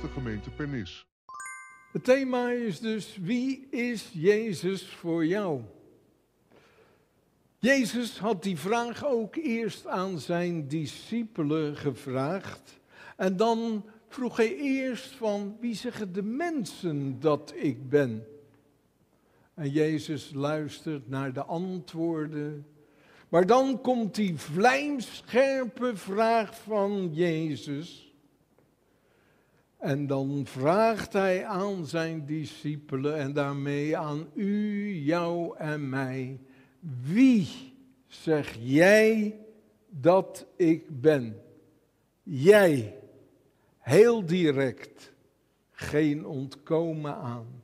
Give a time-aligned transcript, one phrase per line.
[0.00, 1.06] de gemeente Pernis.
[1.92, 5.60] Het thema is dus, wie is Jezus voor jou?
[7.58, 12.80] Jezus had die vraag ook eerst aan zijn discipelen gevraagd.
[13.16, 18.26] En dan vroeg hij eerst van, wie zeggen de mensen dat ik ben?
[19.54, 22.66] En Jezus luistert naar de antwoorden.
[23.28, 28.09] Maar dan komt die vlijmscherpe vraag van Jezus.
[29.80, 36.40] En dan vraagt hij aan zijn discipelen en daarmee aan u, jou en mij,
[37.02, 37.48] wie
[38.06, 39.38] zeg jij
[39.88, 41.42] dat ik ben?
[42.22, 42.94] Jij,
[43.78, 45.12] heel direct,
[45.70, 47.62] geen ontkomen aan.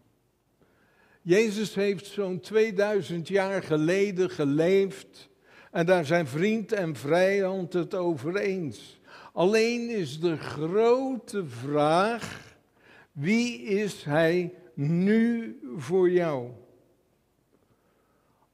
[1.22, 5.28] Jezus heeft zo'n 2000 jaar geleden geleefd
[5.70, 9.00] en daar zijn vriend en vijand het over eens.
[9.36, 12.56] Alleen is de grote vraag,
[13.12, 16.50] wie is hij nu voor jou?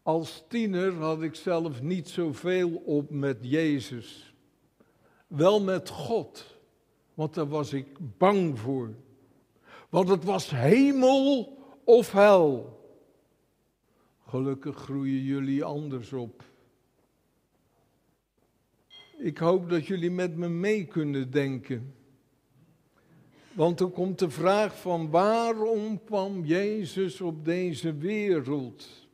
[0.03, 4.35] Als tiener had ik zelf niet zoveel op met Jezus.
[5.27, 6.59] Wel met God,
[7.15, 7.87] want daar was ik
[8.19, 8.95] bang voor.
[9.89, 12.81] Want het was hemel of hel.
[14.27, 16.52] Gelukkig groeien jullie anders op.
[19.23, 21.95] Ik hoop dat jullie met me mee kunnen denken.
[23.53, 29.09] Want er komt de vraag van waarom kwam Jezus op deze wereld?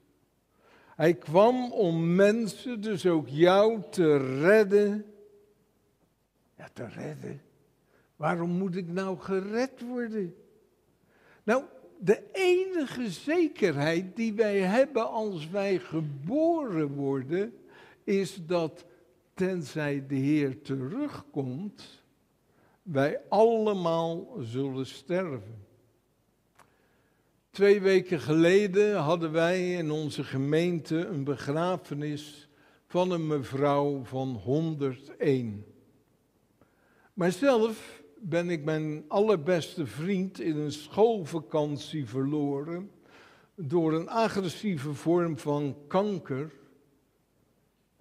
[0.97, 5.05] Hij kwam om mensen, dus ook jou, te redden.
[6.57, 7.43] Ja, te redden.
[8.17, 10.35] Waarom moet ik nou gered worden?
[11.43, 11.63] Nou,
[11.99, 17.55] de enige zekerheid die wij hebben als wij geboren worden,
[18.05, 18.87] is dat
[19.39, 22.03] tenzij de Heer terugkomt,
[22.83, 25.67] wij allemaal zullen sterven.
[27.51, 32.49] Twee weken geleden hadden wij in onze gemeente een begrafenis
[32.87, 35.65] van een mevrouw van 101.
[37.15, 42.91] Maar zelf ben ik mijn allerbeste vriend in een schoolvakantie verloren
[43.55, 46.53] door een agressieve vorm van kanker.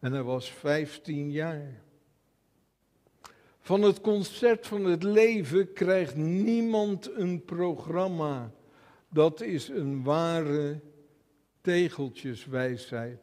[0.08, 1.82] En hij was 15 jaar.
[3.60, 8.52] Van het concert van het leven krijgt niemand een programma.
[9.10, 10.80] Dat is een ware
[11.62, 13.22] tegeltjeswijsheid.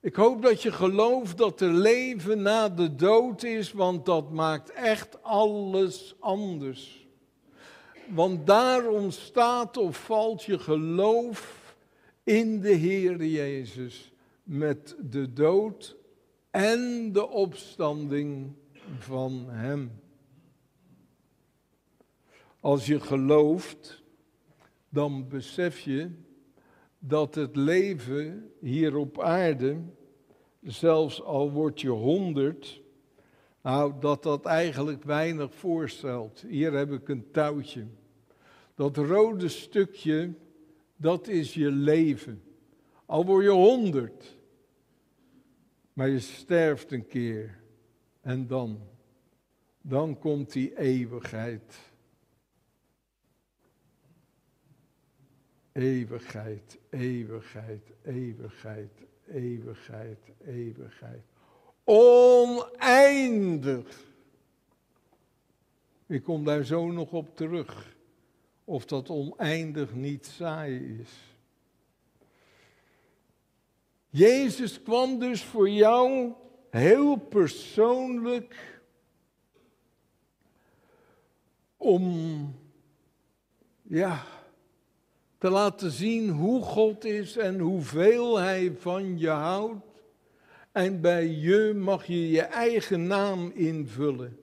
[0.00, 4.70] Ik hoop dat je gelooft dat er leven na de dood is, want dat maakt
[4.70, 7.06] echt alles anders.
[8.08, 11.74] Want daar ontstaat of valt je geloof
[12.24, 14.09] in de Heer Jezus
[14.50, 15.96] met de dood
[16.50, 18.52] en de opstanding
[18.98, 19.90] van Hem.
[22.60, 24.02] Als je gelooft,
[24.88, 26.10] dan besef je
[26.98, 29.80] dat het leven hier op aarde,
[30.62, 32.82] zelfs al word je honderd,
[33.62, 36.44] nou, dat dat eigenlijk weinig voorstelt.
[36.48, 37.86] Hier heb ik een touwtje.
[38.74, 40.32] Dat rode stukje,
[40.96, 42.42] dat is je leven.
[43.06, 44.38] Al word je honderd,
[46.00, 47.58] maar je sterft een keer.
[48.20, 48.80] En dan,
[49.80, 51.78] dan komt die eeuwigheid.
[55.72, 58.90] Eeuwigheid, eeuwigheid, eeuwigheid,
[59.26, 61.24] eeuwigheid, eeuwigheid.
[61.84, 62.88] Oneindig.
[66.06, 67.96] Ik kom daar zo nog op terug.
[68.64, 71.29] Of dat oneindig niet saai is.
[74.10, 76.32] Jezus kwam dus voor jou
[76.70, 78.82] heel persoonlijk
[81.76, 82.54] om,
[83.82, 84.24] ja,
[85.38, 89.84] te laten zien hoe God is en hoeveel Hij van je houdt.
[90.72, 94.38] En bij je mag je je eigen naam invullen.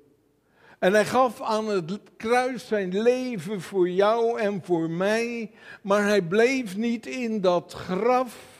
[0.79, 5.51] En hij gaf aan het kruis zijn leven voor jou en voor mij,
[5.81, 8.56] maar hij bleef niet in dat graf.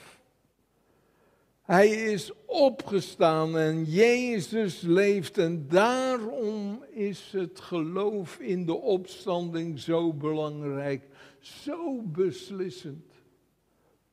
[1.68, 10.12] Hij is opgestaan en Jezus leeft en daarom is het geloof in de opstanding zo
[10.12, 11.02] belangrijk
[11.40, 13.04] zo beslissend.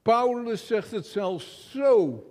[0.02, 2.24] Paulus zegt het zelfs zo.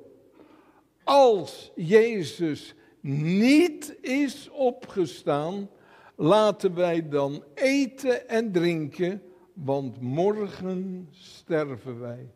[1.04, 5.70] Als Jezus niet is opgestaan,
[6.14, 9.22] laten wij dan eten en drinken,
[9.52, 12.28] want morgen sterven wij.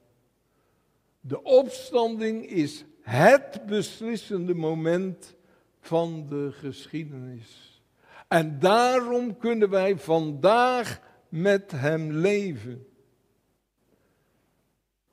[1.29, 5.35] De opstanding is het beslissende moment
[5.81, 7.83] van de geschiedenis.
[8.29, 12.87] En daarom kunnen wij vandaag met Hem leven.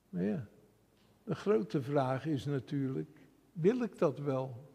[0.09, 0.47] Maar ja,
[1.23, 3.19] de grote vraag is natuurlijk,
[3.51, 4.69] wil ik dat wel?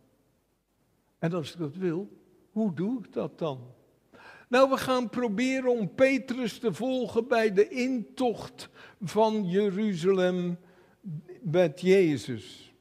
[1.19, 2.09] En als ik dat wil,
[2.51, 3.75] hoe doe ik dat dan?
[4.49, 8.69] Nou, we gaan proberen om Petrus te volgen bij de intocht
[9.01, 10.59] van Jeruzalem
[11.41, 12.75] met Jezus.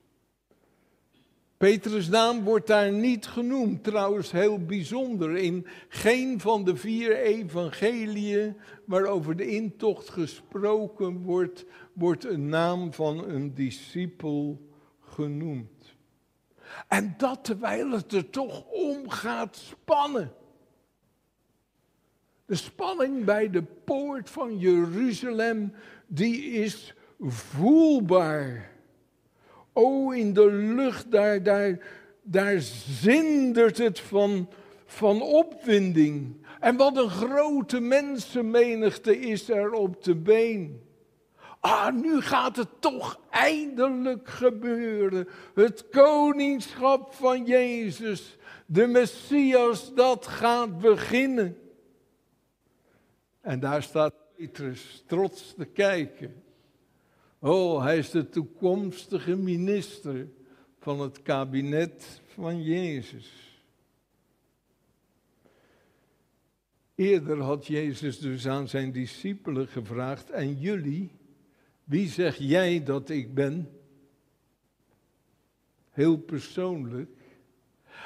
[1.58, 5.38] Petrus' naam wordt daar niet genoemd, trouwens heel bijzonder.
[5.38, 13.30] In geen van de vier evangeliën waarover de intocht gesproken wordt, wordt een naam van
[13.30, 14.62] een discipel
[15.00, 15.96] genoemd.
[16.88, 20.34] En dat terwijl het er toch om gaat spannen.
[22.46, 25.74] De spanning bij de poort van Jeruzalem,
[26.08, 28.72] die is voelbaar.
[29.74, 31.80] O, in de lucht, daar, daar,
[32.22, 32.60] daar
[33.02, 34.50] zindert het van,
[34.86, 36.46] van opwinding.
[36.60, 40.82] En wat een grote mensenmenigte is er op de been.
[41.60, 45.28] Ah, nu gaat het toch eindelijk gebeuren.
[45.54, 51.58] Het koningschap van Jezus, de Messias, dat gaat beginnen.
[53.42, 56.44] En daar staat Petrus trots te kijken.
[57.42, 60.28] Oh, hij is de toekomstige minister
[60.80, 63.62] van het kabinet van Jezus.
[66.96, 71.12] Eerder had Jezus dus aan zijn discipelen gevraagd: En jullie,
[71.84, 73.70] wie zeg jij dat ik ben?
[75.90, 77.10] Heel persoonlijk.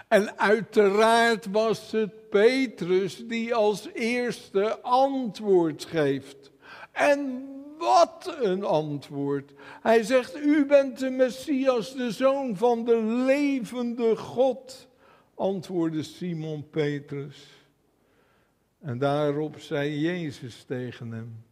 [0.07, 6.51] En uiteraard was het Petrus die als eerste antwoord geeft.
[6.91, 7.53] En
[7.83, 9.53] wat een antwoord.
[9.81, 14.88] Hij zegt, u bent de Messias, de zoon van de levende God,
[15.35, 17.47] antwoordde Simon Petrus.
[18.80, 21.44] En daarop zei Jezus tegen hem,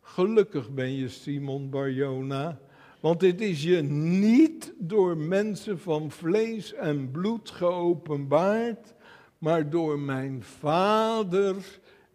[0.00, 2.58] gelukkig ben je Simon Barjona,
[3.00, 8.94] want dit is je niet door mensen van vlees en bloed geopenbaard,
[9.38, 11.56] maar door mijn Vader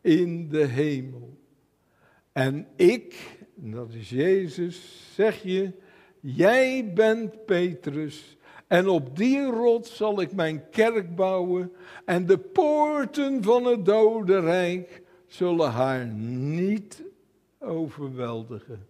[0.01, 1.37] in de hemel.
[2.31, 3.37] En ik,
[3.69, 5.71] dat is Jezus, zeg je,
[6.19, 8.37] jij bent Petrus.
[8.67, 11.71] En op die rots zal ik mijn kerk bouwen.
[12.05, 17.03] En de poorten van het dodenrijk zullen haar niet
[17.59, 18.87] overweldigen.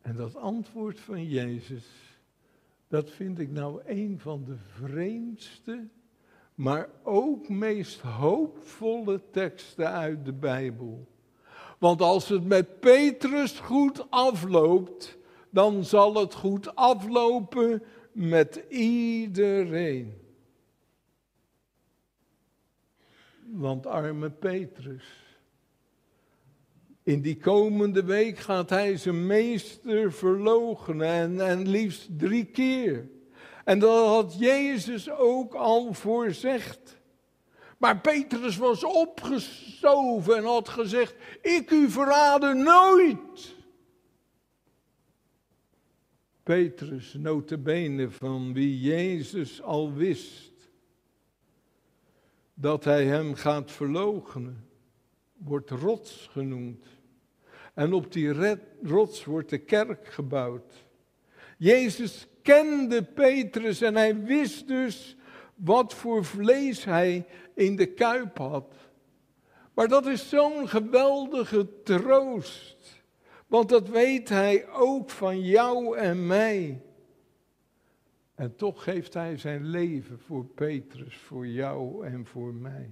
[0.00, 1.86] En dat antwoord van Jezus,
[2.88, 5.88] dat vind ik nou een van de vreemdste,
[6.54, 11.11] maar ook meest hoopvolle teksten uit de Bijbel.
[11.82, 15.18] Want als het met Petrus goed afloopt,
[15.50, 17.82] dan zal het goed aflopen
[18.12, 20.14] met iedereen.
[23.44, 25.04] Want arme Petrus.
[27.02, 33.08] In die komende week gaat hij zijn meester verloochenen en, en liefst drie keer.
[33.64, 37.01] En dat had Jezus ook al voorzegd.
[37.82, 43.54] Maar Petrus was opgestoven en had gezegd: Ik u verraden nooit.
[46.42, 50.52] Petrus, notabene van wie Jezus al wist
[52.54, 54.68] dat hij hem gaat verloochenen,
[55.36, 56.86] wordt rots genoemd.
[57.74, 60.84] En op die rots wordt de kerk gebouwd.
[61.58, 65.16] Jezus kende Petrus en hij wist dus
[65.54, 68.74] wat voor vlees hij in de kuip had.
[69.74, 73.02] Maar dat is zo'n geweldige troost.
[73.46, 76.82] Want dat weet hij ook van jou en mij.
[78.34, 82.90] En toch geeft hij zijn leven voor Petrus, voor jou en voor mij.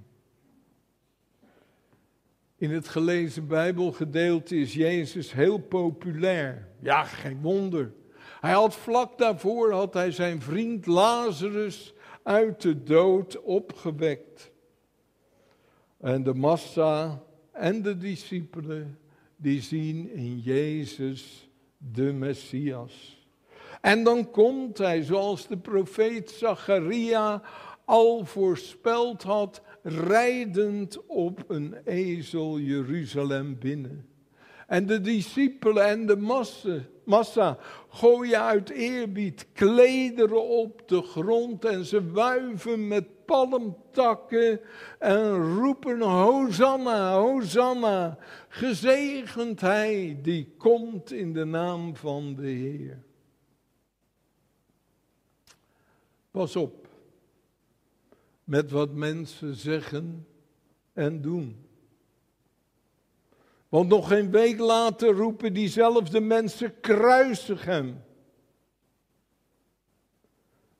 [2.56, 6.68] In het gelezen Bijbelgedeelte is Jezus heel populair.
[6.80, 7.92] Ja, geen wonder.
[8.40, 14.50] Hij had vlak daarvoor had hij zijn vriend Lazarus uit de dood opgewekt.
[15.98, 17.22] En de massa
[17.52, 18.98] en de discipelen,
[19.36, 23.26] die zien in Jezus de Messias.
[23.80, 27.42] En dan komt hij, zoals de profeet Zacharia
[27.84, 34.09] al voorspeld had, rijdend op een ezel Jeruzalem binnen.
[34.70, 37.58] En de discipelen en de massa, massa
[37.88, 44.60] gooien uit eerbied klederen op de grond en ze wuiven met palmtakken
[44.98, 53.02] en roepen Hosanna, Hosanna, gezegend hij die komt in de naam van de Heer.
[56.30, 56.88] Pas op,
[58.44, 60.26] met wat mensen zeggen
[60.92, 61.69] en doen.
[63.70, 68.02] Want nog geen week later roepen diezelfde mensen kruisig hem.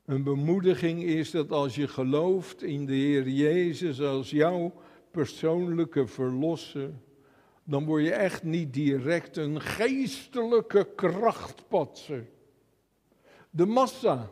[0.04, 4.73] Een bemoediging is dat als je gelooft in de Heer Jezus als jouw
[5.11, 6.90] persoonlijke verlosser,
[7.64, 12.26] dan word je echt niet direct een geestelijke krachtpatser.
[13.50, 14.30] De massa,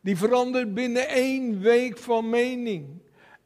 [0.00, 2.86] die verandert binnen één week van mening.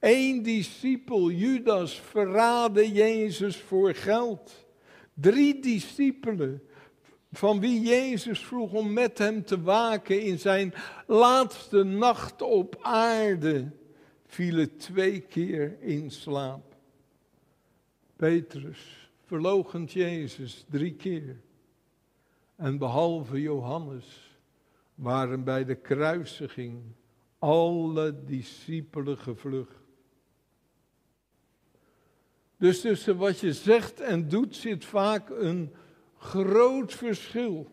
[0.00, 4.66] Eén discipel, Judas, verraadde Jezus voor geld.
[5.14, 6.62] Drie discipelen,
[7.32, 10.74] van wie Jezus vroeg om met hem te waken in zijn
[11.06, 13.70] laatste nacht op aarde,
[14.26, 16.74] vielen twee keer in slaap.
[18.16, 21.40] Petrus verlogend Jezus drie keer.
[22.56, 24.38] En behalve Johannes
[24.94, 26.82] waren bij de kruisiging
[27.38, 29.85] alle discipelen gevlucht.
[32.58, 35.74] Dus tussen wat je zegt en doet zit vaak een
[36.18, 37.70] groot verschil.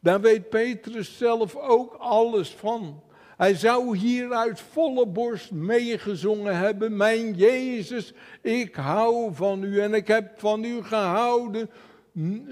[0.00, 3.02] Daar weet Petrus zelf ook alles van.
[3.36, 9.94] Hij zou hier uit volle borst meegezongen hebben: Mijn Jezus, ik hou van u en
[9.94, 11.70] ik heb van u gehouden.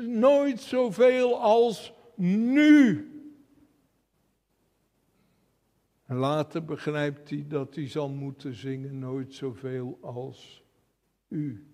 [0.06, 3.04] Nooit zoveel als nu.
[6.06, 10.59] Later begrijpt hij dat hij zal moeten zingen: Nooit zoveel als
[11.30, 11.64] u.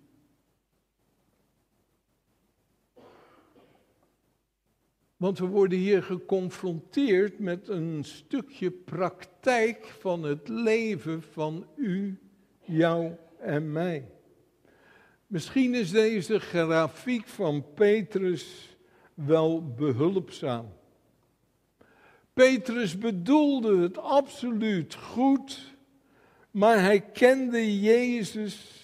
[5.17, 12.19] Want we worden hier geconfronteerd met een stukje praktijk van het leven van u,
[12.65, 14.09] jou en mij.
[15.27, 18.77] Misschien is deze grafiek van Petrus
[19.15, 20.73] wel behulpzaam.
[22.33, 25.75] Petrus bedoelde het absoluut goed,
[26.51, 28.76] maar hij kende Jezus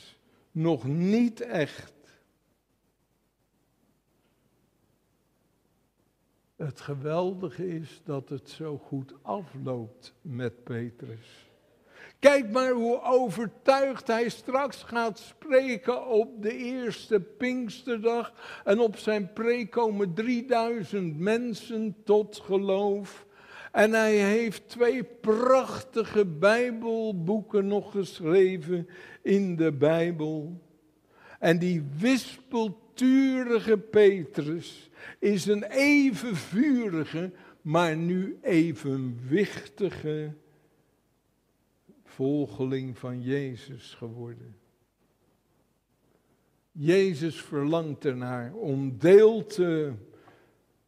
[0.53, 1.93] nog niet echt.
[6.57, 11.51] Het geweldige is dat het zo goed afloopt met Petrus.
[12.19, 18.33] Kijk maar hoe overtuigd hij straks gaat spreken op de eerste Pinksterdag.
[18.65, 23.27] En op zijn preek komen 3000 mensen tot geloof.
[23.73, 28.89] En hij heeft twee prachtige Bijbelboeken nog geschreven
[29.23, 30.61] in de Bijbel.
[31.39, 40.35] En die wispelturige Petrus is een even vurige, maar nu evenwichtige
[42.05, 44.57] volgeling van Jezus geworden.
[46.73, 49.93] Jezus verlangt ernaar om deel, te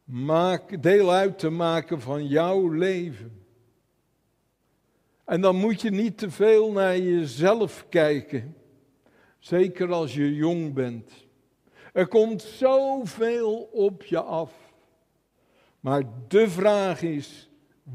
[0.05, 3.45] maken, deel uit te maken van jouw leven.
[5.23, 8.55] En dan moet je niet te veel naar jezelf kijken,
[9.39, 11.11] zeker als je jong bent.
[11.93, 14.53] Er komt zoveel op je af.
[15.79, 17.49] Maar de vraag is,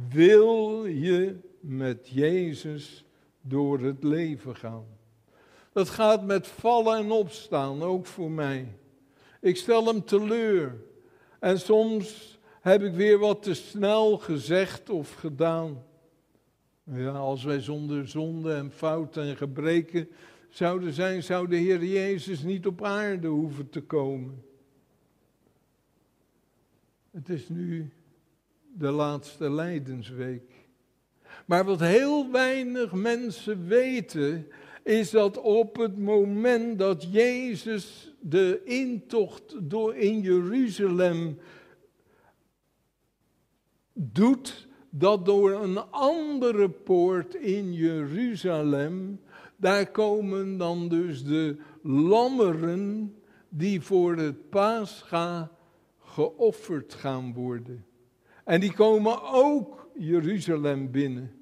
[0.09, 3.05] wil je met Jezus
[3.41, 4.87] door het leven gaan?
[5.73, 8.67] Dat gaat met vallen en opstaan, ook voor mij.
[9.41, 10.81] Ik stel hem teleur.
[11.41, 15.83] En soms heb ik weer wat te snel gezegd of gedaan.
[16.85, 20.09] Ja, als wij zonder zonde en fouten en gebreken
[20.49, 24.45] zouden zijn, zou de Heer Jezus niet op aarde hoeven te komen.
[27.11, 27.91] Het is nu
[28.73, 30.53] de laatste lijdensweek.
[31.47, 34.47] Maar wat heel weinig mensen weten,
[34.83, 41.39] is dat op het moment dat Jezus de intocht door in Jeruzalem
[43.93, 49.21] doet, dat door een andere poort in Jeruzalem
[49.57, 53.15] daar komen dan dus de lammeren
[53.49, 55.51] die voor het paascha
[55.99, 57.85] geofferd gaan worden.
[58.45, 61.40] En die komen ook Jeruzalem binnen.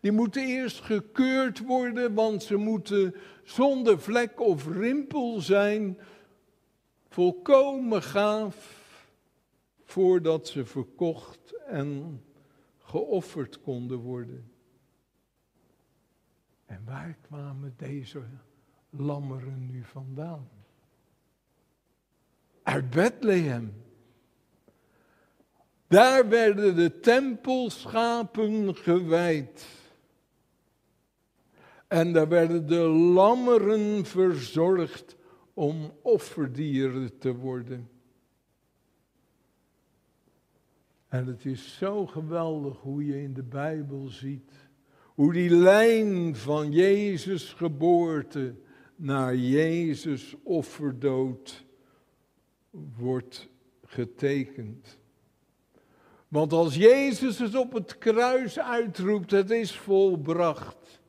[0.00, 5.98] Die moeten eerst gekeurd worden, want ze moeten zonder vlek of rimpel zijn,
[7.08, 8.78] volkomen gaaf,
[9.84, 12.22] voordat ze verkocht en
[12.78, 14.50] geofferd konden worden.
[16.66, 18.22] En waar kwamen deze
[18.90, 20.48] lammeren nu vandaan?
[22.62, 23.82] Uit Bethlehem.
[25.86, 29.79] Daar werden de tempelschapen gewijd.
[31.90, 35.16] En daar werden de lammeren verzorgd
[35.54, 37.90] om offerdieren te worden.
[41.08, 44.68] En het is zo geweldig hoe je in de Bijbel ziet
[45.14, 48.54] Hoe die lijn van Jezus geboorte
[48.96, 51.64] naar Jezus offerdood
[52.96, 53.48] wordt
[53.84, 54.98] getekend.
[56.28, 60.99] Want als Jezus het op het kruis uitroept, het is volbracht.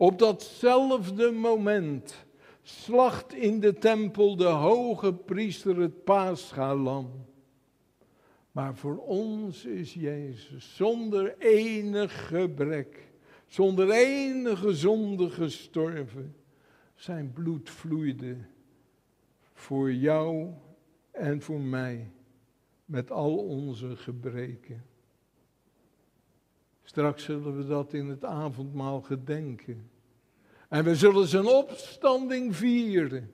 [0.00, 2.26] Op datzelfde moment
[2.62, 7.26] slacht in de tempel de hoge priester het paaschalam.
[8.52, 13.10] Maar voor ons is Jezus zonder enig gebrek,
[13.46, 16.36] zonder enige zonde gestorven.
[16.94, 18.36] Zijn bloed vloeide
[19.52, 20.52] voor jou
[21.10, 22.10] en voor mij
[22.84, 24.87] met al onze gebreken.
[26.88, 29.90] Straks zullen we dat in het avondmaal gedenken.
[30.68, 33.32] En we zullen zijn opstanding vieren.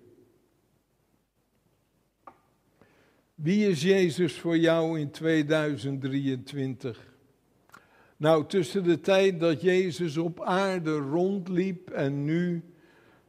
[3.35, 7.13] Wie is Jezus voor jou in 2023?
[8.17, 12.63] Nou, tussen de tijd dat Jezus op aarde rondliep en nu,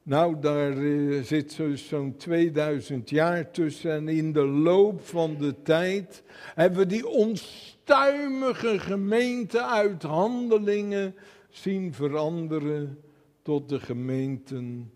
[0.03, 3.91] nou, daar uh, zit zo'n 2000 jaar tussen.
[3.91, 6.24] En in de loop van de tijd
[6.55, 7.08] hebben we die
[7.85, 11.15] onstuimige gemeente uit handelingen
[11.49, 13.03] zien veranderen
[13.41, 14.91] tot de gemeenten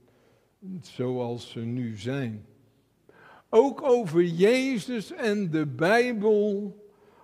[0.82, 2.46] zoals ze nu zijn.
[3.50, 6.76] Ook over Jezus en de Bijbel.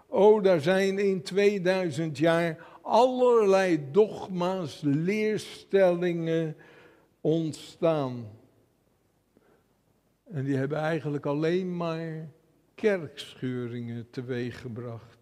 [0.07, 6.55] Oh, daar zijn in 2000 jaar allerlei dogma's, leerstellingen
[7.21, 8.27] ontstaan.
[10.23, 12.29] En die hebben eigenlijk alleen maar
[12.75, 15.14] kerkscheuringen teweeggebracht.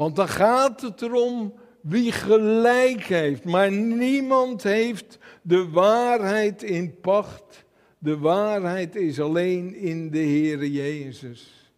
[0.00, 7.64] Want dan gaat het erom wie gelijk heeft, maar niemand heeft de waarheid in pacht.
[7.98, 11.72] De waarheid is alleen in de Heer Jezus.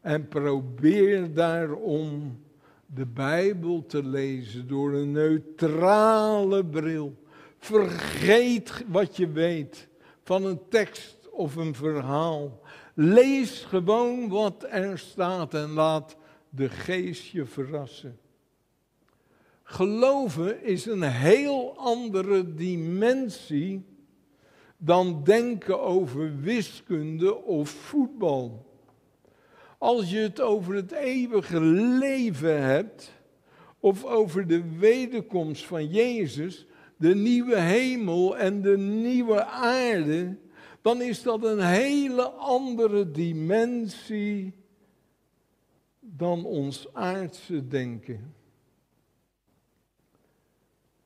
[0.00, 2.40] En probeer daarom
[2.86, 7.14] de Bijbel te lezen door een neutrale bril.
[7.58, 9.88] Vergeet wat je weet
[10.22, 12.60] van een tekst of een verhaal.
[12.94, 16.16] Lees gewoon wat er staat en laat
[16.54, 18.18] de geest je verrassen.
[19.62, 23.84] Geloven is een heel andere dimensie
[24.76, 28.72] dan denken over wiskunde of voetbal.
[29.78, 33.12] Als je het over het eeuwige leven hebt,
[33.80, 40.36] of over de wederkomst van Jezus, de nieuwe hemel en de nieuwe aarde,
[40.82, 44.63] dan is dat een hele andere dimensie
[46.06, 48.34] dan ons aardse denken.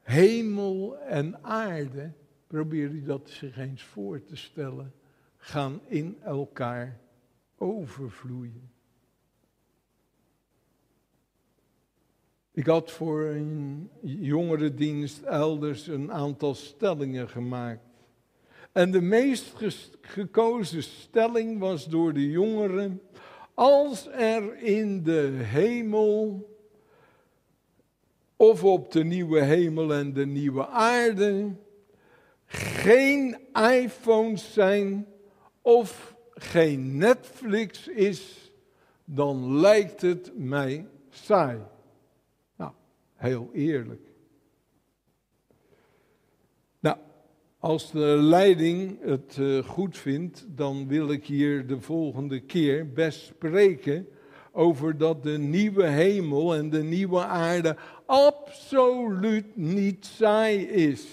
[0.01, 2.13] Hemel en aarde,
[2.47, 4.93] probeer je dat zich eens voor te stellen,
[5.37, 7.01] gaan in elkaar
[7.57, 8.71] overvloeien.
[12.51, 17.87] Ik had voor een jongerendienst elders een aantal stellingen gemaakt.
[18.73, 19.55] En de meest
[20.01, 23.01] gekozen stelling was door de jongeren:
[23.59, 26.49] als er in de hemel
[28.37, 31.51] of op de nieuwe hemel en de nieuwe aarde
[32.47, 33.39] geen
[33.73, 35.07] iPhones zijn
[35.63, 38.53] of geen Netflix is,
[39.05, 41.59] dan lijkt het mij saai.
[42.57, 42.73] Nou,
[43.15, 44.07] heel eerlijk.
[46.81, 46.97] Nou,
[47.59, 53.27] als de leiding het uh, goed vindt, dan wil ik hier de volgende keer best
[53.27, 54.09] spreken
[54.53, 61.07] over dat de nieuwe hemel en de nieuwe aarde absoluut niet saai is.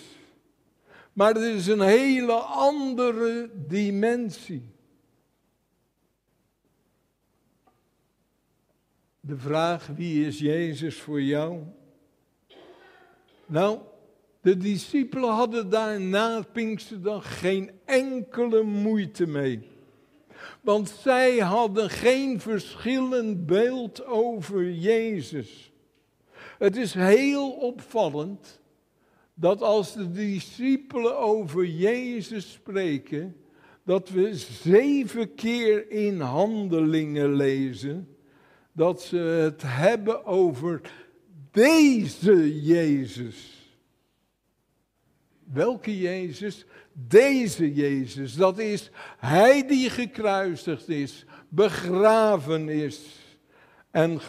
[1.13, 4.73] Maar het is een hele andere dimensie.
[9.19, 11.63] De vraag, wie is Jezus voor jou?
[13.45, 13.79] Nou,
[14.45, 19.67] de discipelen hadden daar na Pinksterdag geen enkele moeite mee.
[20.61, 25.71] Want zij hadden geen verschillend beeld over Jezus.
[26.57, 28.59] Het is heel opvallend
[29.33, 33.35] dat als de discipelen over Jezus spreken,
[33.83, 38.15] dat we zeven keer in handelingen lezen
[38.71, 40.81] dat ze het hebben over
[41.51, 43.54] deze Jezus.
[45.53, 46.65] Welke Jezus?
[46.93, 48.35] Deze Jezus.
[48.35, 53.23] Dat is Hij die gekruisigd is, begraven is
[53.91, 54.19] en,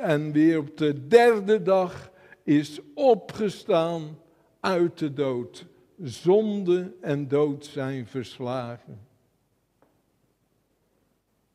[0.00, 2.10] en weer op de derde dag
[2.44, 4.18] is opgestaan
[4.60, 5.66] uit de dood.
[6.02, 9.00] Zonde en dood zijn verslagen.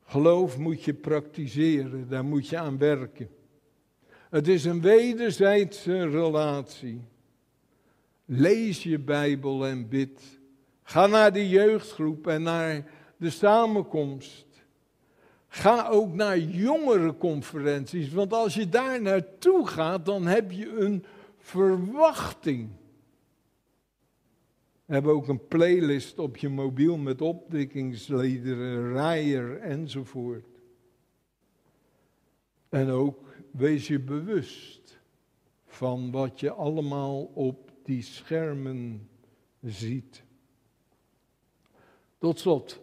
[0.04, 3.28] Geloof moet je praktiseren, daar moet je aan werken.
[4.30, 7.00] Het is een wederzijdse relatie.
[8.30, 10.40] Lees je Bijbel en bid.
[10.82, 14.46] Ga naar de jeugdgroep en naar de samenkomst.
[15.48, 21.04] Ga ook naar jongere conferenties, want als je daar naartoe gaat, dan heb je een
[21.38, 22.68] verwachting.
[24.84, 30.60] We hebben ook een playlist op je mobiel met opdikkingsliederen, rijer enzovoort.
[32.68, 35.00] En ook wees je bewust
[35.66, 39.08] van wat je allemaal op die schermen
[39.62, 40.22] ziet.
[42.18, 42.80] Tot slot.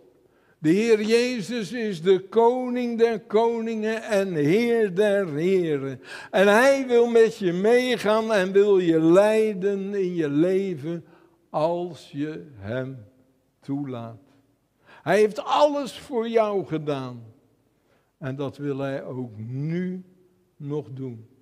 [0.57, 6.01] De Heer Jezus is de koning der koningen en Heer der heren.
[6.31, 11.05] En Hij wil met je meegaan en wil je leiden in je leven
[11.49, 13.05] als je Hem
[13.59, 14.21] toelaat.
[14.85, 17.23] Hij heeft alles voor jou gedaan.
[18.17, 20.03] En dat wil Hij ook nu
[20.57, 21.35] nog doen.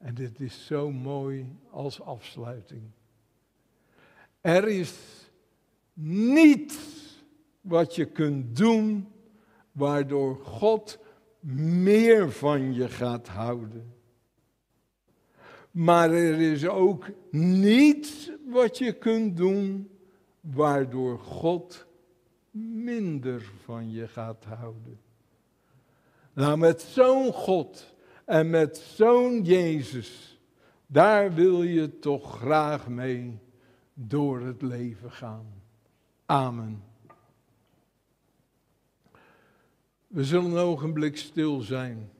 [0.00, 2.82] En dit is zo mooi als afsluiting.
[4.40, 4.94] Er is
[5.92, 6.76] niets
[7.60, 9.08] wat je kunt doen
[9.72, 10.98] waardoor God
[11.40, 13.94] meer van je gaat houden.
[15.70, 19.90] Maar er is ook niets wat je kunt doen
[20.40, 21.86] waardoor God
[22.60, 25.00] minder van je gaat houden.
[26.32, 27.94] Nou, met zo'n God
[28.28, 30.40] en met zo'n Jezus,
[30.86, 33.38] daar wil je toch graag mee
[33.94, 35.62] door het leven gaan.
[36.26, 36.82] Amen.
[40.06, 42.10] We zullen een ogenblik stil zijn.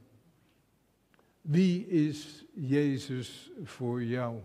[1.40, 4.40] Wie is Jezus voor jou?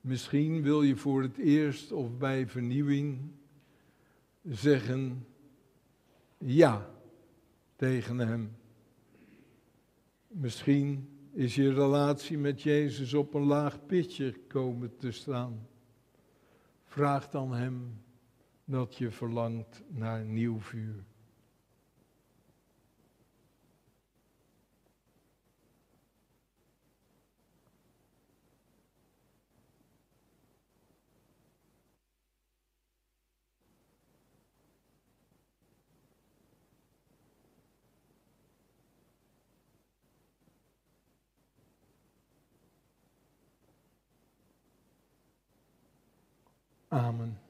[0.00, 3.30] Misschien wil je voor het eerst of bij vernieuwing
[4.42, 5.26] zeggen
[6.38, 6.90] ja
[7.76, 8.62] tegen Hem.
[10.36, 15.68] Misschien is je relatie met Jezus op een laag pitje komen te staan.
[16.84, 18.02] Vraag dan Hem
[18.64, 21.04] dat je verlangt naar nieuw vuur.
[46.94, 47.43] Amen.